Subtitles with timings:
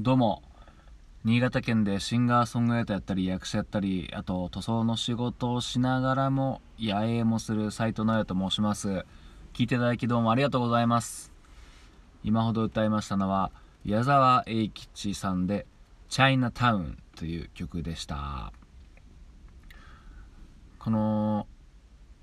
[0.00, 0.44] どうも。
[1.24, 9.04] 新潟県でシンガーソングライターやったり役者やったりあと塗装の仕事をしながらも野営もする斉藤直也と申します。
[9.54, 11.32] 聞いていただきどうもありがとうございます。
[12.22, 13.50] 今ほど歌いましたのは
[13.84, 15.66] 矢沢永吉さんで
[16.08, 18.52] 「チャイナタウン」という曲でした。
[20.78, 21.48] この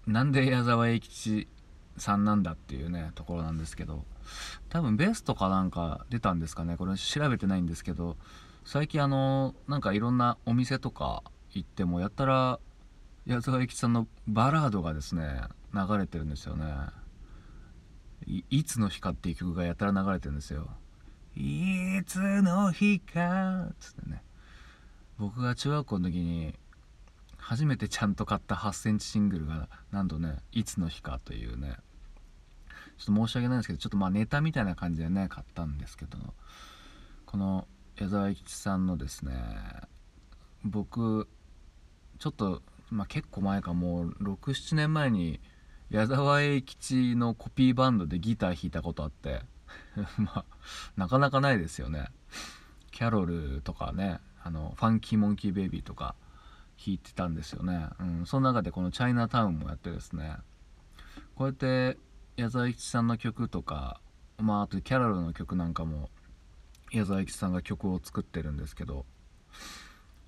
[0.07, 1.49] なんで矢沢永吉
[1.97, 4.03] さんなんだっていうねところなんですけど
[4.69, 8.17] 多分ベストかなんか出たんですかねこれ調べてないんですけど
[8.65, 12.59] 最近あのなんかいろんなお店とか行ってもやったら
[13.25, 15.41] 矢沢永吉さんのバラードがですね
[15.73, 16.65] 流れてるんですよね。
[18.49, 20.69] いつの日かっていう曲がやたら流れてるんですよ。
[21.35, 24.23] いつの日かっつってね。
[25.17, 26.55] 僕が中学校の時に
[27.47, 31.77] 初めてちゃんと買った8センチシングルがなんとねいつの日かというね。
[32.97, 36.17] ちょっと申し訳ないんですけどちょっとまあネタみたいな感じでね買ったんですけど
[37.25, 39.33] この矢沢永吉さんのですね
[40.63, 41.27] 僕
[42.17, 45.39] ちょっと、まあ、結構前かもう67年前に
[45.91, 49.41] 矢沢永吉のコピーバンドでギター弾いたことあって
[50.17, 50.45] まあ
[50.95, 52.07] なかなかないですよね。
[52.91, 56.15] キャロルとかねあのファンキーモンキーベイビーとか
[56.77, 60.37] 弾いてたんですよね、うん、その中でこのチャイナタウンもやってですね。
[61.35, 61.97] こうやって
[62.37, 64.01] 矢沢永吉さんの曲とか
[64.37, 66.09] まああとキャロルの曲なんかも
[66.91, 69.05] 矢沢永吉さんが曲を作ってるんですけど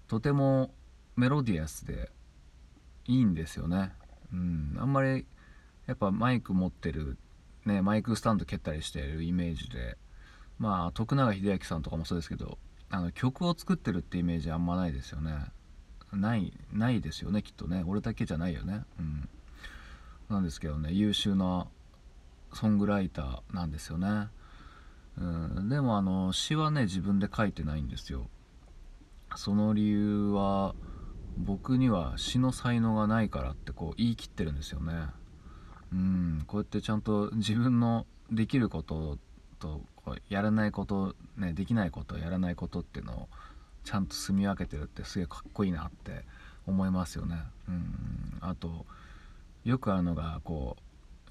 [0.07, 0.73] とても
[1.15, 2.11] メロディアスで
[3.05, 3.93] いいんですよね。
[4.33, 5.25] うんあんまり
[5.85, 7.17] やっぱマイク持ってる
[7.65, 9.97] ねマイクスタンド蹴ったりしてるイメージで
[10.59, 12.57] まあ徳永英明さんとかもそうですけど
[12.89, 15.33] あの曲を作ってるってイメージあんまないですよね。
[16.13, 17.83] ないないですよねきっとね。
[17.85, 18.83] 俺だけじゃないよね。
[18.99, 19.29] うん。
[20.29, 21.67] なんですけどね優秀な
[22.53, 24.27] ソングライターなんですよね、
[25.17, 28.27] うん、でもあの詩はね自分で書いてないんですよ。
[29.35, 30.73] その理由は
[31.37, 34.93] 僕には詩の才能がないからってこう言い切ってるんですよね。
[35.93, 36.43] うん。
[36.47, 39.17] こうやってちゃんと自分のできること
[39.59, 39.81] と
[40.29, 43.27] やらないことねできないことやらないことっていうのを
[43.87, 46.25] ちゃんと住み分けてるってすげえかっこいいなって
[46.65, 47.37] 思いますよね。
[47.69, 48.37] うん。
[48.41, 48.85] あと
[49.63, 50.75] よくあるのがこ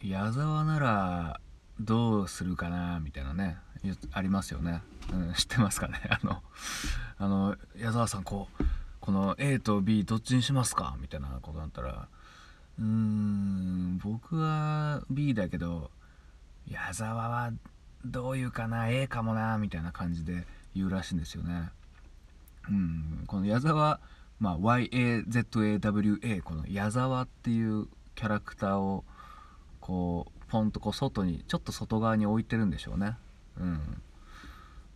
[0.03, 1.41] う矢沢なら
[1.79, 3.59] どうするかなみたいなね
[4.11, 4.81] ありますよね、
[5.13, 6.01] うん、 知ってますかね？
[6.09, 6.43] あの
[7.19, 8.65] あの矢沢さんこう
[9.01, 10.97] この A と B どっちにしますか？
[10.99, 12.09] みたいなことだったら
[12.79, 15.91] うーん僕は B だけど
[16.67, 17.53] 矢沢は
[18.07, 19.59] どういうかな？A かもな？
[19.59, 21.71] みたいな感じで言うらしいんですよね。
[22.71, 24.01] うんこの矢沢
[24.39, 29.05] まあ YAZAWA この矢沢っていうキャラクターを
[29.81, 33.17] こうポンとこう外にちょっと外側に置いてるんでしょうね。
[33.59, 34.03] うん。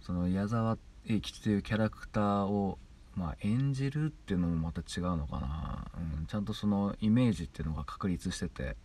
[0.00, 2.78] その矢沢永吉というキャラクターを
[3.14, 5.87] まあ演じるっていうのもまた違うのかな、
[6.19, 8.76] うん、ちゃんとそのイメージっていうのが確立してて、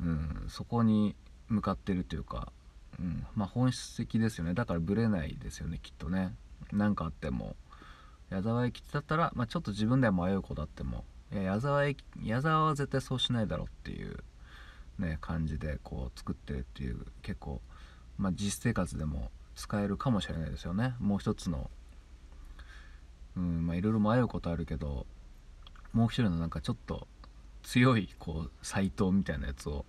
[0.00, 1.16] うん、そこに
[1.48, 2.52] 向かってるというか、
[2.98, 4.54] うん、まあ本質的ですよね。
[4.54, 6.34] だからブレないですよねきっとね。
[6.72, 7.56] 何かあっても。
[8.30, 11.84] 矢沢永吉だったら、まあ、ちょっと自分では迷う子だってもいや矢沢
[12.22, 14.16] 矢沢は絶対そうしないだろうっていう
[14.98, 17.60] ね感じでこう作ってるっていう結構、
[18.18, 20.94] まあ、実生活でも使えるかもしれないですよね。
[21.00, 21.70] もう一つの
[23.36, 25.06] うんまあいろいろ迷うことあるけど
[25.92, 27.06] もう一人のなんかちょっと
[27.62, 29.84] 強いこうサイトみたいなやつを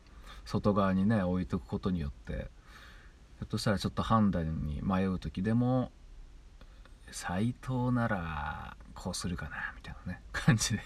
[0.46, 5.92] 外側にね置いとくことによってひょっとしたらちょっと判断に迷う時でも
[7.12, 10.82] 斎藤ならこうするかなみたいなね感じで。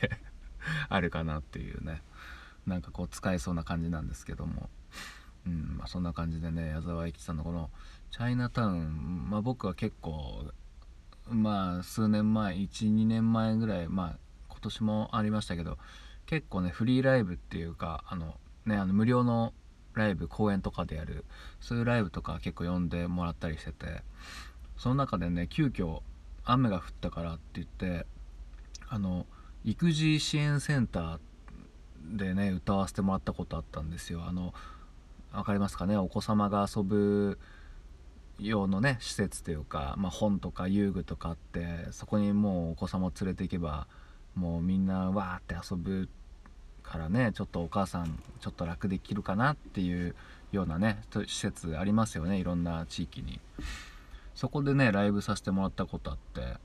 [0.89, 2.01] あるかなっていうね。
[2.65, 4.69] なんかこう使えそうな感じなんですけども、
[5.45, 7.69] うんまあ、そんな感じでね矢沢永吉さんのこの
[8.09, 10.51] 「チャイナタウン」まあ、僕は結構
[11.29, 14.17] まあ数年前12年前ぐらいまあ
[14.49, 15.77] 今年もありましたけど
[16.25, 19.53] 結構ねフリーライブっていうかあのねあの無料の
[19.93, 21.23] ライブ公演とかでやる
[21.61, 24.03] そういうライブとか結構呼んでもらったりしてて
[24.75, 26.01] その中でね急遽
[26.45, 28.05] 雨が降ったからって言って
[28.87, 29.25] あの
[29.63, 31.19] 育児支援センター
[32.17, 34.23] でね歌わせてもらったことあったんですよ。
[34.27, 34.53] あの
[35.33, 35.97] 分かりますかね？
[35.97, 37.39] お子様が遊ぶ
[38.39, 43.87] 用のね施設というか、まあ、本とか遊具とかあってそこにもうお子様を連れていけば
[44.35, 46.09] もうみんなわーって遊ぶ
[46.83, 50.15] からねちょっとお母さんちょっと楽できるかなっていう
[50.51, 53.39] ようなね施設ありますよねいろんな地域に。
[54.35, 56.57] そこでねライブさせてもらったことあって、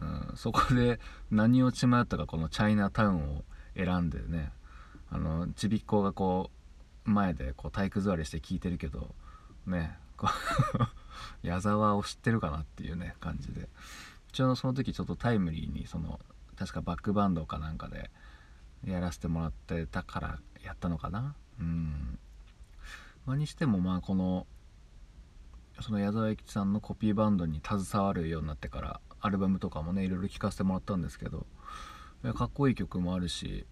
[0.00, 3.44] うん、そこで何を血迷ったかこのチャイナタウンを
[3.76, 4.52] 選んでね
[5.10, 6.50] あのちびっ子がこ
[7.06, 9.08] う前でこう体育座りして聞いてるけど
[9.66, 10.28] ねこ
[10.78, 10.86] う
[11.46, 13.68] 矢沢を知ってるかなっていうね感じで。
[14.32, 16.20] ちょうどその時ちょっとタイムリーにその
[16.56, 18.10] 確かバックバンドかなんかで
[18.86, 21.34] やらせてもらってたからやったのかな？
[21.58, 22.18] うん。
[23.26, 24.46] まあ、にしてもまあこの
[25.80, 31.46] その矢沢永吉さんのコピーバンドに携わるようになってからアルバムとかもねいろいろ聴かせてもらったんですけど
[32.34, 33.66] かっこいい曲もあるし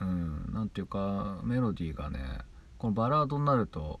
[0.00, 2.18] うん何ていうかメロディーがね
[2.76, 4.00] このバラードになると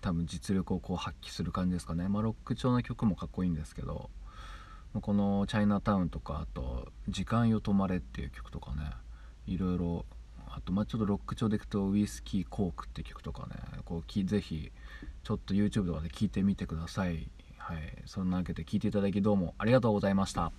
[0.00, 4.10] 多分実力をこう発揮する感じですかね、まあ、ロック調の曲もかっこいいんですけど
[5.00, 8.90] この「チャイナタウン」とかあと「時間よ止まれ」っていう曲とかね
[9.46, 10.04] いろいろ
[10.52, 14.72] あとまあちょっとロック調でいくと「ウイスキーコーク」って曲とかねこうきぜひ
[15.22, 17.28] ちょっと YouTube とかで聴いてみてください。
[17.58, 18.02] はい。
[18.06, 20.52] そんなわけで聴いていただきどうもありがとうございました。